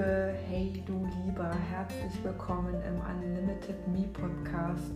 [0.00, 4.94] Liebe, hey du Lieber, herzlich willkommen im Unlimited Me Podcast.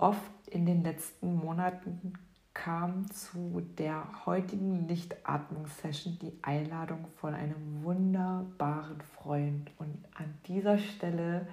[0.00, 2.14] Oft in den letzten Monaten
[2.54, 9.70] kam zu der heutigen Lichtatmungssession die Einladung von einem wunderbaren Freund.
[9.78, 11.46] Und an dieser Stelle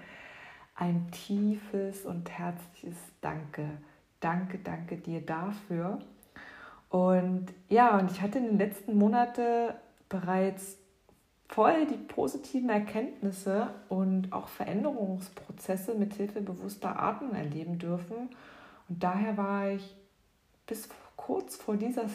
[0.76, 3.70] ein tiefes und herzliches Danke.
[4.22, 6.00] Danke, danke dir dafür.
[6.90, 9.74] Und ja, und ich hatte in den letzten Monaten
[10.08, 10.78] bereits
[11.48, 18.30] voll die positiven Erkenntnisse und auch Veränderungsprozesse mit Hilfe bewusster Atmung erleben dürfen.
[18.90, 19.96] Und daher war ich
[20.66, 22.06] bis kurz vor dieser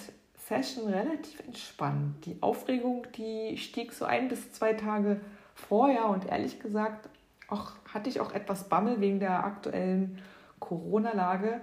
[0.46, 2.24] Session relativ entspannt.
[2.24, 5.20] Die Aufregung, die stieg so ein bis zwei Tage
[5.54, 7.08] vorher und ehrlich gesagt
[7.48, 10.22] auch, hatte ich auch etwas Bammel wegen der aktuellen
[10.58, 11.60] Corona-Lage.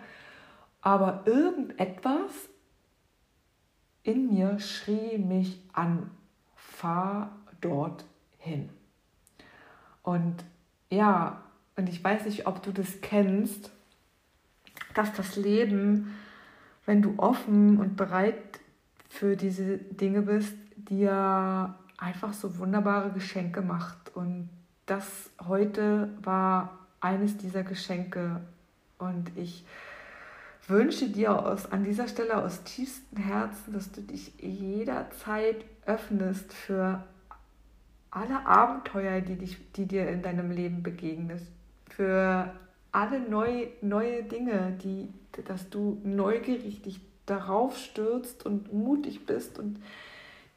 [0.81, 2.31] Aber irgendetwas
[4.03, 6.11] in mir schrie mich an,
[6.55, 7.35] fahr
[7.67, 8.69] dorthin.
[10.03, 10.43] Und
[10.89, 11.41] ja,
[11.75, 13.71] und ich weiß nicht, ob du das kennst,
[14.93, 16.15] dass das Leben
[16.85, 18.59] wenn du offen und bereit
[19.09, 24.15] für diese Dinge bist, dir einfach so wunderbare Geschenke macht.
[24.15, 24.49] Und
[24.85, 28.41] das heute war eines dieser Geschenke.
[28.97, 29.65] Und ich
[30.67, 37.03] wünsche dir aus, an dieser Stelle aus tiefstem Herzen, dass du dich jederzeit öffnest für
[38.15, 41.39] alle Abenteuer, die, dich, die dir in deinem Leben begegnen.
[41.89, 42.53] Für
[42.91, 45.09] alle neu, neue Dinge, die,
[45.45, 46.81] dass du neugierig
[47.25, 49.79] darauf stürzt und mutig bist und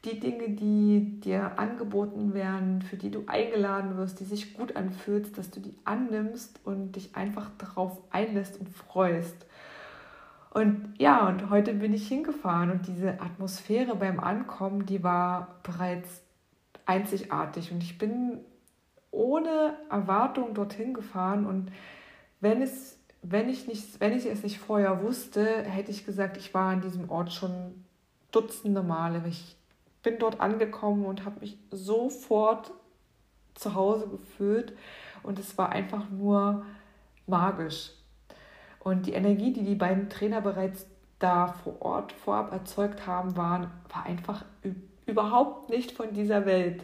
[0.05, 5.37] die Dinge, die dir angeboten werden, für die du eingeladen wirst, die sich gut anfühlst,
[5.37, 9.45] dass du die annimmst und dich einfach darauf einlässt und freust.
[10.51, 16.21] Und ja, und heute bin ich hingefahren und diese Atmosphäre beim Ankommen, die war bereits
[16.89, 18.39] einzigartig und ich bin
[19.11, 21.71] ohne Erwartung dorthin gefahren und
[22.41, 26.53] wenn es, wenn ich nicht, wenn ich es nicht vorher wusste, hätte ich gesagt, ich
[26.53, 27.85] war an diesem Ort schon
[28.31, 29.23] Dutzende Male.
[29.27, 29.55] Ich
[30.03, 32.71] bin dort angekommen und habe mich sofort
[33.55, 34.73] zu Hause gefühlt
[35.23, 36.65] und es war einfach nur
[37.27, 37.91] magisch.
[38.79, 40.87] Und die Energie, die die beiden Trainer bereits
[41.19, 44.45] da vor Ort vorab erzeugt haben, waren, war einfach
[45.09, 46.83] überhaupt nicht von dieser Welt.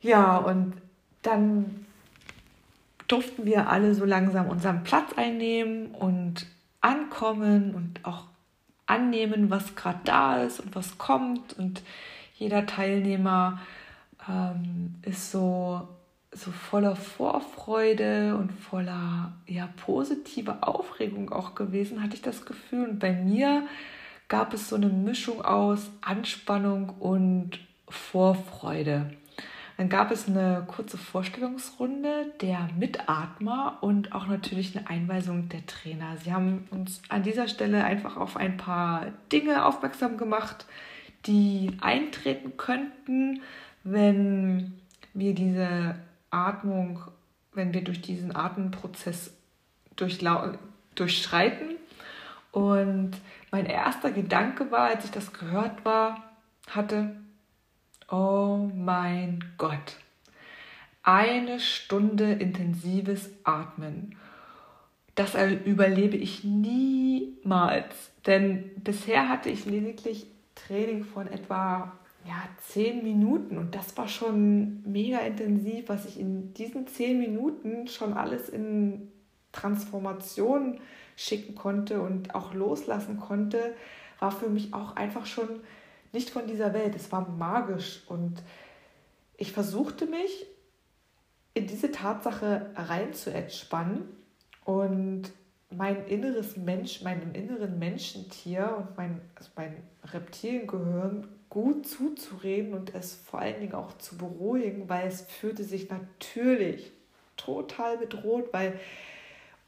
[0.00, 0.74] Ja, und
[1.22, 1.86] dann
[3.08, 6.46] durften wir alle so langsam unseren Platz einnehmen und
[6.80, 8.24] ankommen und auch
[8.86, 11.54] annehmen, was gerade da ist und was kommt.
[11.58, 11.82] Und
[12.34, 13.60] jeder Teilnehmer
[14.28, 15.88] ähm, ist so,
[16.32, 22.88] so voller Vorfreude und voller ja, positiver Aufregung auch gewesen, hatte ich das Gefühl.
[22.88, 23.66] Und bei mir
[24.28, 29.10] gab es so eine Mischung aus Anspannung und Vorfreude.
[29.76, 36.16] Dann gab es eine kurze Vorstellungsrunde der Mitatmer und auch natürlich eine Einweisung der Trainer.
[36.22, 40.66] Sie haben uns an dieser Stelle einfach auf ein paar Dinge aufmerksam gemacht,
[41.26, 43.42] die eintreten könnten,
[43.82, 44.74] wenn
[45.12, 45.96] wir diese
[46.30, 47.00] Atmung,
[47.52, 49.34] wenn wir durch diesen Atemprozess
[49.96, 51.76] durchschreiten.
[52.54, 53.10] Und
[53.50, 56.22] mein erster Gedanke war, als ich das gehört war,
[56.70, 57.16] hatte,
[58.08, 59.96] Oh mein Gott.
[61.02, 64.16] Eine Stunde intensives Atmen.
[65.16, 65.34] das
[65.64, 68.12] überlebe ich niemals.
[68.24, 71.92] Denn bisher hatte ich lediglich Training von etwa
[72.24, 77.88] ja, zehn Minuten und das war schon mega intensiv, was ich in diesen zehn Minuten
[77.88, 79.10] schon alles in
[79.50, 80.78] Transformation
[81.16, 83.74] schicken konnte und auch loslassen konnte,
[84.18, 85.48] war für mich auch einfach schon
[86.12, 86.94] nicht von dieser Welt.
[86.94, 88.42] Es war magisch und
[89.36, 90.46] ich versuchte mich
[91.54, 94.08] in diese Tatsache rein zu entspannen
[94.64, 95.30] und
[95.70, 103.14] mein inneres Mensch, meinem inneren Menschentier und mein, also mein Reptiliengehirn gut zuzureden und es
[103.14, 106.92] vor allen Dingen auch zu beruhigen, weil es fühlte sich natürlich
[107.36, 108.78] total bedroht, weil,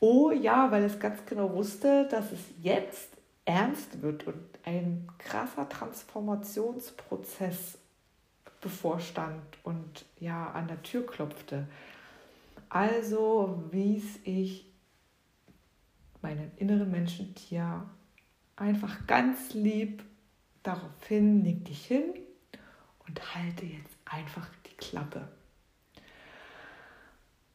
[0.01, 3.11] oh ja, weil es ganz genau wusste, dass es jetzt
[3.45, 7.79] ernst wird und ein krasser Transformationsprozess
[8.61, 11.69] bevorstand und ja an der Tür klopfte.
[12.69, 14.67] Also wies ich
[16.21, 17.89] meinem inneren Menschentier
[18.57, 20.03] einfach ganz lieb
[20.65, 22.13] darauf hin, leg dich hin
[23.07, 25.29] und halte jetzt einfach die Klappe.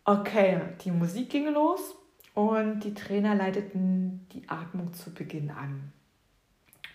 [0.05, 1.95] Okay, die Musik ging los
[2.33, 5.91] und die Trainer leiteten die Atmung zu Beginn an.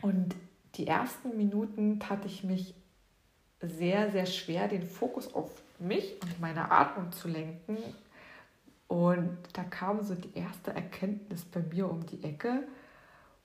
[0.03, 0.35] Und
[0.77, 2.75] die ersten Minuten tat ich mich
[3.61, 7.79] sehr, sehr schwer, den Fokus auf mich und meine Atmung zu lenken.
[8.89, 12.63] Und da kam so die erste Erkenntnis bei mir um die Ecke.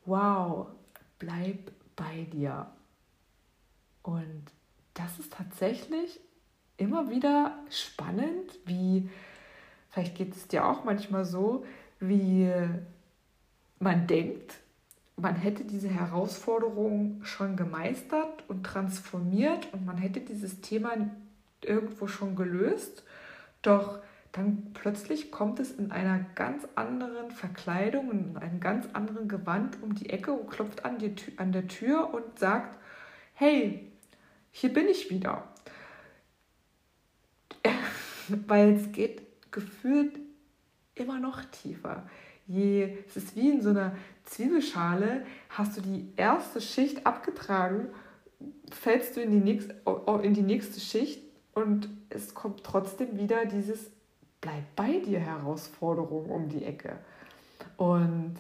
[0.06, 0.68] Wow,
[1.20, 2.68] bleib bei dir.
[4.04, 4.44] Und
[4.94, 6.20] das ist tatsächlich
[6.78, 9.10] immer wieder spannend, wie,
[9.90, 11.66] vielleicht geht es dir auch manchmal so,
[12.02, 12.52] wie
[13.80, 14.56] man denkt,
[15.16, 20.92] man hätte diese Herausforderung schon gemeistert und transformiert und man hätte dieses Thema
[21.64, 23.04] irgendwo schon gelöst.
[23.62, 24.00] Doch
[24.32, 29.94] dann plötzlich kommt es in einer ganz anderen Verkleidung, in einem ganz anderen Gewand um
[29.94, 32.80] die Ecke und klopft an, die, an der Tür und sagt,
[33.34, 33.92] hey,
[34.52, 35.44] hier bin ich wieder.
[38.48, 40.18] Weil es geht gefühlt
[40.96, 42.04] immer noch tiefer.
[42.48, 43.96] Je, es ist wie in so einer
[44.26, 47.88] Zwiebelschale, hast du die erste Schicht abgetragen,
[48.72, 49.76] fällst du in die, nächste,
[50.24, 51.22] in die nächste Schicht
[51.54, 53.92] und es kommt trotzdem wieder dieses
[54.42, 56.98] Bleib bei dir Herausforderung um die Ecke.
[57.78, 58.36] Und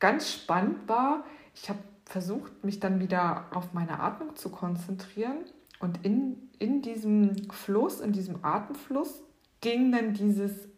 [0.00, 1.24] ganz spannend war,
[1.54, 5.38] ich habe versucht, mich dann wieder auf meine Atmung zu konzentrieren
[5.78, 9.22] und in, in diesem Fluss, in diesem Atemfluss
[9.60, 10.68] ging dann dieses,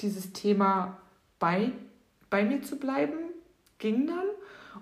[0.00, 0.96] dieses Thema
[1.38, 1.72] bei,
[2.30, 3.18] bei mir zu bleiben,
[3.78, 4.26] ging dann.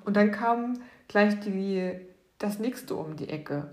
[0.05, 0.75] Und dann kam
[1.09, 1.93] gleich die,
[2.39, 3.73] das nächste um die Ecke.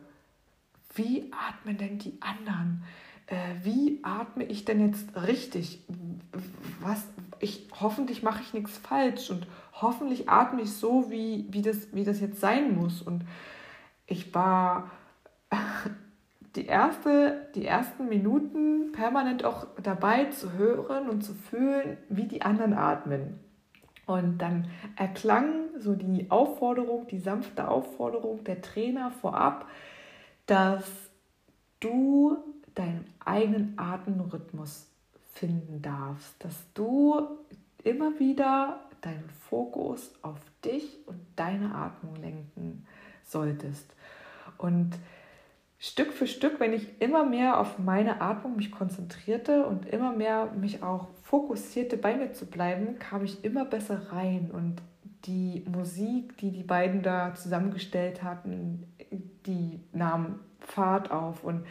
[0.94, 2.84] Wie atmen denn die anderen?
[3.28, 5.84] Äh, wie atme ich denn jetzt richtig?
[6.82, 7.06] Was,
[7.40, 12.04] ich, hoffentlich mache ich nichts falsch und hoffentlich atme ich so, wie, wie, das, wie
[12.04, 13.02] das jetzt sein muss.
[13.02, 13.24] Und
[14.06, 14.92] ich war
[16.56, 22.42] die, erste, die ersten Minuten permanent auch dabei zu hören und zu fühlen, wie die
[22.42, 23.40] anderen atmen.
[24.06, 24.68] Und dann
[24.98, 29.68] erklang so die Aufforderung, die sanfte Aufforderung der Trainer vorab,
[30.46, 30.84] dass
[31.80, 32.38] du
[32.76, 34.88] deinen eigenen Atemrhythmus
[35.34, 37.26] finden darfst, dass du
[37.84, 42.86] immer wieder deinen Fokus auf dich und deine Atmung lenken
[43.24, 43.94] solltest.
[44.58, 44.92] Und
[45.84, 50.52] Stück für Stück, wenn ich immer mehr auf meine Atmung mich konzentrierte und immer mehr
[50.56, 54.52] mich auch fokussierte, bei mir zu bleiben, kam ich immer besser rein.
[54.54, 54.76] Und
[55.26, 58.86] die Musik, die die beiden da zusammengestellt hatten,
[59.48, 61.66] die nahm Fahrt auf und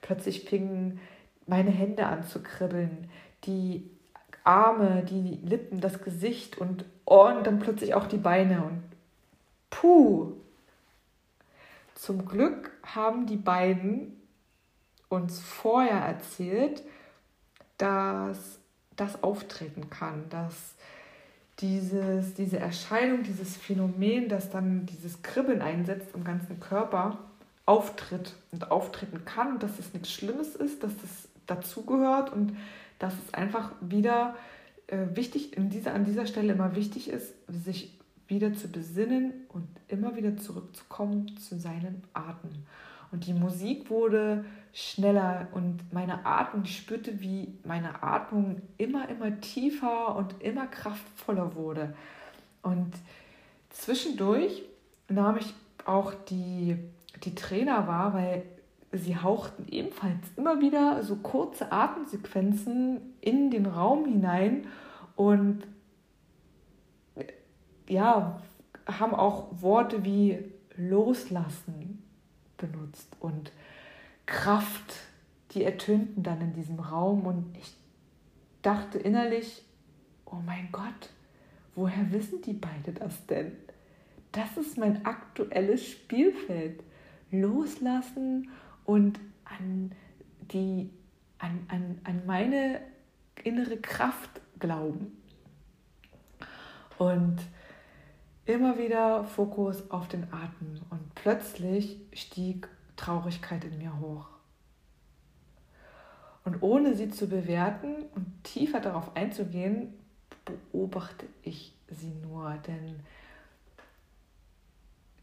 [0.00, 0.98] plötzlich fingen
[1.46, 3.08] meine Hände an zu kribbeln,
[3.44, 3.88] die
[4.42, 8.82] Arme, die Lippen, das Gesicht und, oh, und dann plötzlich auch die Beine und
[9.70, 10.32] puh,
[12.02, 14.20] zum Glück haben die beiden
[15.08, 16.82] uns vorher erzählt,
[17.78, 18.58] dass
[18.96, 20.74] das auftreten kann, dass
[21.60, 27.18] dieses, diese Erscheinung, dieses Phänomen, das dann dieses Kribbeln einsetzt im ganzen Körper,
[27.66, 32.56] auftritt und auftreten kann, dass es nichts Schlimmes ist, dass es dazugehört und
[32.98, 34.34] dass es einfach wieder
[34.88, 37.96] äh, wichtig, in dieser, an dieser Stelle immer wichtig ist, sich
[38.32, 42.50] wieder zu besinnen und immer wieder zurückzukommen zu seinem Atem.
[43.12, 50.16] Und die Musik wurde schneller und meine Atmung, spürte, wie meine Atmung immer, immer tiefer
[50.16, 51.94] und immer kraftvoller wurde.
[52.62, 52.92] Und
[53.68, 54.62] zwischendurch
[55.08, 55.52] nahm ich
[55.84, 56.78] auch die,
[57.24, 58.44] die Trainer wahr, weil
[58.92, 64.66] sie hauchten ebenfalls immer wieder so kurze Atemsequenzen in den Raum hinein
[65.16, 65.64] und
[67.88, 68.40] ja,
[68.86, 70.38] haben auch Worte wie
[70.76, 72.02] loslassen
[72.56, 73.52] benutzt und
[74.26, 74.94] Kraft,
[75.52, 77.74] die ertönten dann in diesem Raum und ich
[78.62, 79.62] dachte innerlich,
[80.26, 81.10] oh mein Gott,
[81.74, 83.52] woher wissen die beide das denn?
[84.30, 86.82] Das ist mein aktuelles Spielfeld.
[87.30, 88.50] Loslassen
[88.84, 89.92] und an,
[90.52, 90.90] die,
[91.38, 92.80] an, an, an meine
[93.42, 95.16] innere Kraft glauben.
[96.98, 97.38] Und
[98.44, 100.80] immer wieder Fokus auf den Atem.
[100.90, 104.26] Und plötzlich stieg Traurigkeit in mir hoch.
[106.44, 109.94] Und ohne sie zu bewerten und tiefer darauf einzugehen,
[110.44, 112.54] beobachte ich sie nur.
[112.66, 113.00] Denn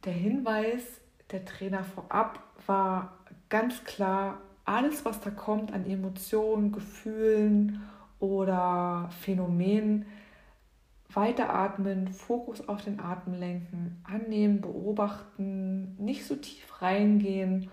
[0.05, 3.17] der Hinweis der Trainer vorab war
[3.49, 7.81] ganz klar, alles, was da kommt an Emotionen, Gefühlen
[8.19, 10.05] oder Phänomenen,
[11.13, 17.69] weiteratmen, Fokus auf den Atem lenken, annehmen, beobachten, nicht so tief reingehen.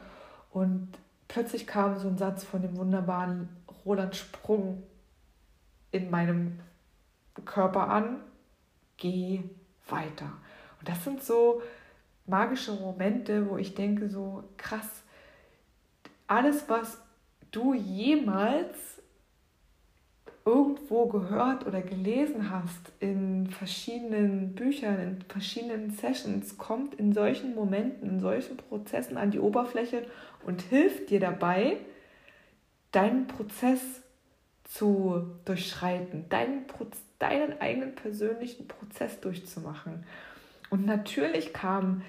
[0.51, 0.89] Und
[1.29, 3.49] plötzlich kam so ein Satz von dem wunderbaren
[3.85, 4.83] Roland Sprung
[5.91, 6.59] in meinem
[7.45, 8.21] Körper an,
[8.97, 9.43] geh
[9.89, 10.33] weiter.
[10.79, 11.63] Und das sind so
[12.27, 15.03] magische Momente, wo ich denke, so krass,
[16.27, 16.99] alles, was
[17.51, 18.96] du jemals
[20.47, 28.09] irgendwo gehört oder gelesen hast in verschiedenen Büchern, in verschiedenen Sessions, kommt in solchen Momenten,
[28.09, 30.07] in solchen Prozessen an die Oberfläche
[30.47, 31.79] und hilft dir dabei,
[32.93, 33.81] deinen Prozess
[34.63, 36.65] zu durchschreiten, deinen,
[37.19, 40.05] deinen eigenen persönlichen Prozess durchzumachen.
[40.71, 42.03] Und natürlich kamen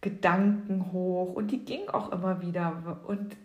[0.00, 3.00] Gedanken hoch und die gingen auch immer wieder.
[3.06, 3.36] Und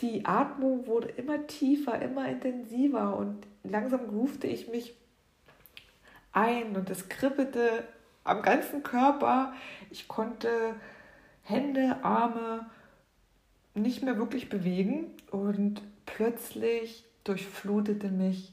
[0.00, 4.94] die Atmung wurde immer tiefer, immer intensiver und langsam groovte ich mich
[6.32, 7.84] ein und es kribbelte
[8.24, 9.52] am ganzen Körper.
[9.90, 10.74] Ich konnte
[11.42, 12.70] Hände, Arme
[13.74, 18.52] nicht mehr wirklich bewegen und plötzlich durchflutete mich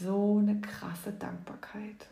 [0.00, 2.08] so eine krasse Dankbarkeit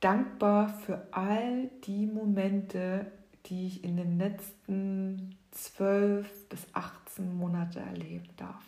[0.00, 3.06] dankbar für all die Momente,
[3.46, 8.64] die ich in den letzten zwölf bis 18 Monate erleben darf,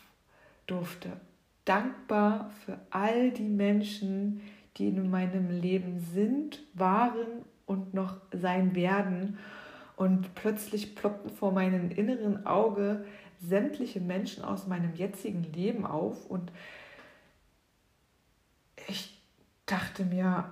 [0.66, 1.12] durfte.
[1.64, 4.40] Dankbar für all die Menschen,
[4.76, 9.38] die in meinem Leben sind, waren und noch sein werden.
[9.96, 13.04] Und plötzlich ploppten vor meinem inneren Auge
[13.40, 16.26] sämtliche Menschen aus meinem jetzigen Leben auf.
[16.26, 16.50] Und
[18.88, 19.22] ich
[19.66, 20.50] dachte mir,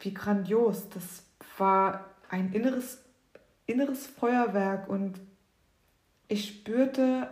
[0.00, 0.88] wie grandios.
[0.88, 1.24] Das
[1.58, 3.04] war ein inneres,
[3.66, 5.20] inneres Feuerwerk und
[6.32, 7.28] ich spürte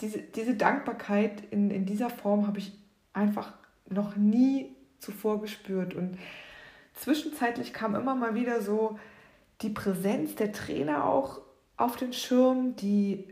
[0.00, 2.72] diese, diese Dankbarkeit in, in dieser Form habe ich
[3.12, 3.52] einfach
[3.88, 5.94] noch nie zuvor gespürt.
[5.94, 6.18] Und
[6.94, 8.98] zwischenzeitlich kam immer mal wieder so
[9.62, 11.40] die Präsenz der Trainer auch
[11.76, 13.28] auf den Schirm, die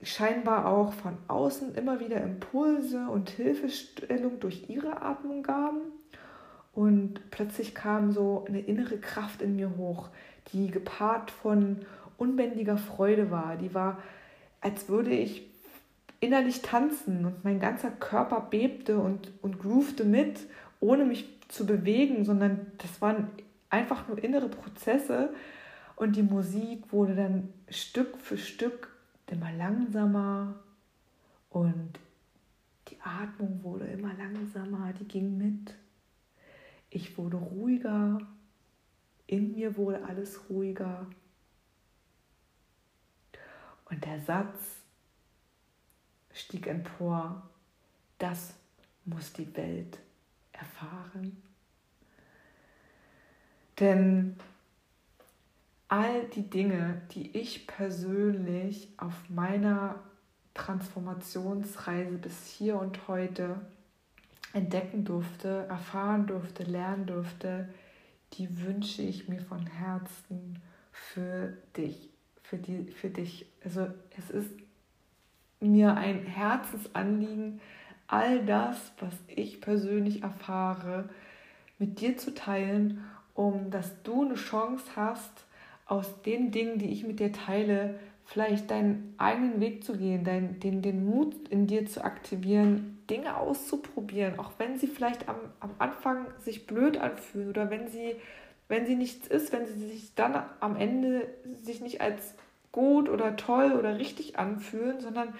[0.00, 5.80] scheinbar auch von außen immer wieder Impulse und Hilfestellung durch ihre Atmung gaben.
[6.72, 10.08] Und plötzlich kam so eine innere Kraft in mir hoch,
[10.54, 11.84] die gepaart von
[12.20, 13.56] unbändiger Freude war.
[13.56, 13.98] Die war,
[14.60, 15.48] als würde ich
[16.20, 20.40] innerlich tanzen und mein ganzer Körper bebte und, und groovte mit,
[20.80, 23.28] ohne mich zu bewegen, sondern das waren
[23.70, 25.32] einfach nur innere Prozesse.
[25.96, 28.88] Und die Musik wurde dann Stück für Stück
[29.26, 30.54] immer langsamer
[31.50, 31.98] und
[32.88, 35.74] die Atmung wurde immer langsamer, die ging mit.
[36.90, 38.18] Ich wurde ruhiger,
[39.26, 41.06] in mir wurde alles ruhiger.
[43.90, 44.76] Und der Satz
[46.32, 47.42] stieg empor,
[48.18, 48.54] das
[49.04, 49.98] muss die Welt
[50.52, 51.42] erfahren.
[53.80, 54.36] Denn
[55.88, 59.98] all die Dinge, die ich persönlich auf meiner
[60.54, 63.60] Transformationsreise bis hier und heute
[64.52, 67.72] entdecken durfte, erfahren durfte, lernen durfte,
[68.34, 72.09] die wünsche ich mir von Herzen für dich,
[72.50, 73.46] für, die, für dich.
[73.64, 73.86] Also
[74.18, 74.50] es ist
[75.60, 77.60] mir ein Herzensanliegen,
[78.08, 81.08] all das, was ich persönlich erfahre,
[81.78, 83.04] mit dir zu teilen,
[83.34, 85.46] um dass du eine Chance hast,
[85.86, 90.60] aus den Dingen, die ich mit dir teile, vielleicht deinen eigenen Weg zu gehen, dein,
[90.60, 95.70] den, den Mut in dir zu aktivieren, Dinge auszuprobieren, auch wenn sie vielleicht am, am
[95.78, 98.14] Anfang sich blöd anfühlen oder wenn sie,
[98.68, 101.28] wenn sie nichts ist, wenn sie sich dann am Ende
[101.62, 102.34] sich nicht als
[102.72, 105.34] gut oder toll oder richtig anfühlen, sondern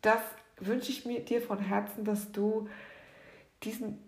[0.00, 0.20] das
[0.58, 2.68] wünsche ich mir dir von Herzen, dass du
[3.64, 3.98] diesen,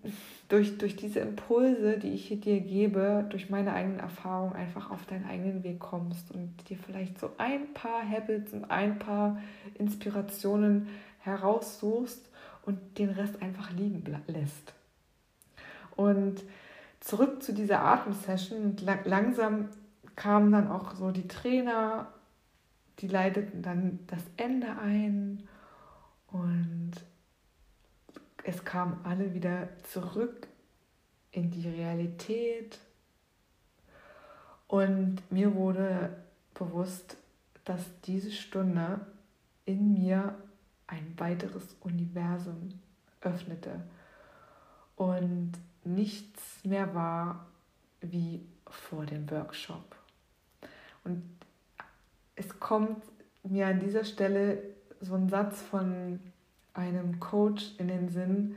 [0.48, 5.26] durch, durch diese Impulse, die ich dir gebe, durch meine eigenen Erfahrungen einfach auf deinen
[5.26, 9.40] eigenen Weg kommst und dir vielleicht so ein paar Habits und ein paar
[9.78, 10.88] Inspirationen
[11.20, 12.28] heraussuchst
[12.66, 14.74] und den Rest einfach liegen lässt.
[15.94, 16.42] Und
[17.00, 18.76] zurück zu dieser Atemsession.
[19.04, 19.68] Langsam
[20.16, 22.12] kamen dann auch so die Trainer,
[22.98, 25.48] die leiteten dann das Ende ein
[26.28, 26.92] und
[28.44, 30.48] es kamen alle wieder zurück
[31.32, 32.78] in die Realität.
[34.68, 36.16] Und mir wurde
[36.54, 37.16] bewusst,
[37.64, 39.00] dass diese Stunde
[39.64, 40.34] in mir
[40.86, 42.80] ein weiteres Universum
[43.20, 43.80] öffnete
[44.96, 45.52] und
[45.84, 47.46] nichts mehr war
[48.00, 49.96] wie vor dem Workshop.
[51.04, 51.22] Und
[52.36, 53.02] es kommt
[53.42, 54.62] mir an dieser Stelle
[55.00, 56.20] so ein Satz von
[56.72, 58.56] einem Coach in den Sinn,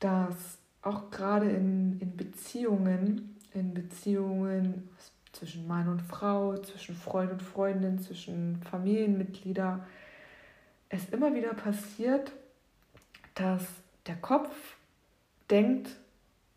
[0.00, 4.88] dass auch gerade in, in Beziehungen, in Beziehungen
[5.32, 9.84] zwischen Mann und Frau, zwischen Freund und Freundin, zwischen Familienmitgliedern,
[10.88, 12.32] es immer wieder passiert,
[13.34, 13.62] dass
[14.06, 14.50] der Kopf
[15.50, 15.90] denkt,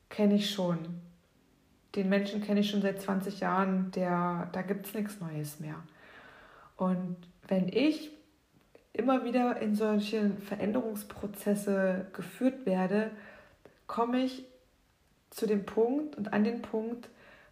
[0.10, 0.80] kenne ich schon.
[1.96, 5.76] Den Menschen kenne ich schon seit 20 Jahren, der, da gibt es nichts Neues mehr.
[6.78, 7.18] Und
[7.48, 8.12] wenn ich
[8.94, 13.12] immer wieder in solche Veränderungsprozesse geführt werde,
[13.88, 14.46] komme ich
[15.30, 17.10] zu dem Punkt und an den Punkt,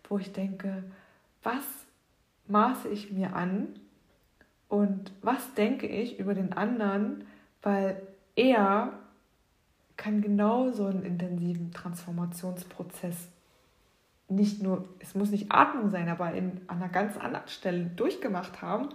[0.08, 0.84] wo ich denke,
[1.44, 1.64] was
[2.48, 3.80] maße ich mir an
[4.68, 7.26] und was denke ich über den anderen,
[7.62, 8.02] weil
[8.36, 8.94] er
[9.98, 13.28] kann genau so einen intensiven Transformationsprozess
[14.30, 18.62] nicht nur, es muss nicht Atmung sein, aber in, an einer ganz anderen Stelle durchgemacht
[18.62, 18.90] haben.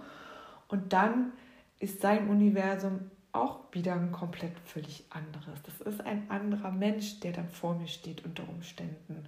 [0.67, 1.33] Und dann
[1.79, 5.61] ist sein Universum auch wieder ein komplett völlig anderes.
[5.63, 9.25] Das ist ein anderer Mensch, der dann vor mir steht unter Umständen.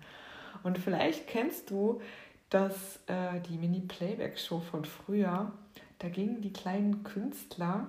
[0.63, 2.01] Und vielleicht kennst du
[2.49, 5.51] das, äh, die Mini-Playback-Show von früher.
[5.99, 7.87] Da gingen die kleinen Künstler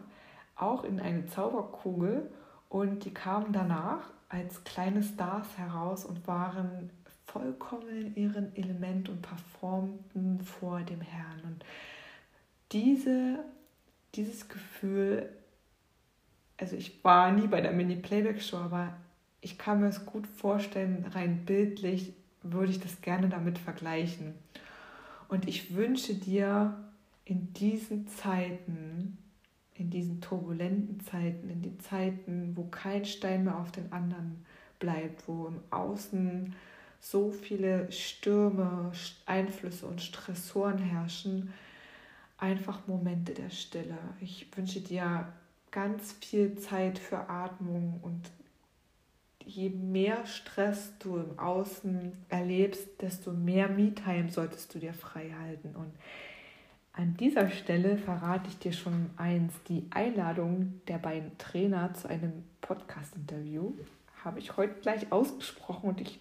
[0.56, 2.28] auch in eine Zauberkugel
[2.68, 6.90] und die kamen danach als kleine Stars heraus und waren
[7.32, 11.40] vollkommen in ihrem Element und performten vor dem Herrn.
[11.44, 11.64] Und
[12.72, 13.44] diese,
[14.14, 15.28] dieses Gefühl,
[16.56, 18.94] also ich war nie bei der Mini-Playback-Show, aber
[19.40, 24.34] ich kann mir es gut vorstellen, rein bildlich würde ich das gerne damit vergleichen.
[25.28, 26.76] Und ich wünsche dir
[27.24, 29.18] in diesen Zeiten,
[29.74, 34.44] in diesen turbulenten Zeiten, in den Zeiten, wo kein Stein mehr auf den anderen
[34.78, 36.54] bleibt, wo im Außen
[37.00, 38.92] so viele Stürme,
[39.26, 41.52] Einflüsse und Stressoren herrschen,
[42.38, 43.98] einfach Momente der Stille.
[44.20, 45.32] Ich wünsche dir
[45.70, 48.30] ganz viel Zeit für Atmung und
[49.44, 55.74] je mehr Stress du im Außen erlebst, desto mehr Me-Time solltest du dir frei halten.
[55.74, 55.92] Und
[56.92, 62.44] an dieser Stelle verrate ich dir schon eins, die Einladung der beiden Trainer zu einem
[62.60, 63.72] Podcast-Interview
[64.24, 66.20] habe ich heute gleich ausgesprochen und ich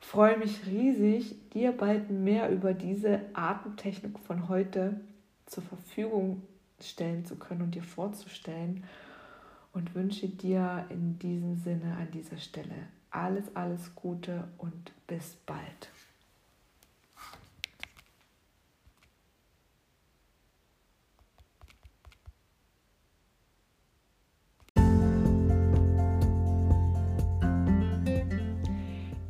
[0.00, 5.00] freue mich riesig, dir bald mehr über diese Atemtechnik von heute
[5.46, 6.42] zur Verfügung
[6.80, 8.84] stellen zu können und dir vorzustellen
[9.72, 12.74] und wünsche dir in diesem Sinne an dieser Stelle
[13.10, 15.90] alles, alles Gute und bis bald.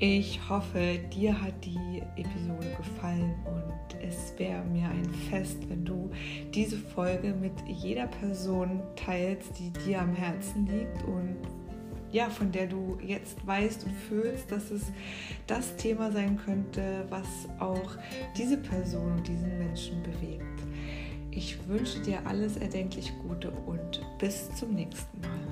[0.03, 6.11] Ich hoffe, dir hat die Episode gefallen und es wäre mir ein Fest, wenn du
[6.55, 11.37] diese Folge mit jeder Person teilst, die dir am Herzen liegt und
[12.13, 14.91] ja, von der du jetzt weißt und fühlst, dass es
[15.47, 17.27] das Thema sein könnte, was
[17.59, 17.99] auch
[18.39, 20.63] diese Person und diesen Menschen bewegt.
[21.31, 25.50] Ich wünsche dir alles erdenklich Gute und bis zum nächsten Mal.